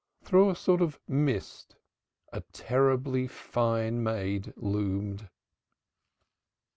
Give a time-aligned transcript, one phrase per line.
[0.23, 1.75] Through a sort of mist
[2.33, 5.29] a terribly fine maid loomed.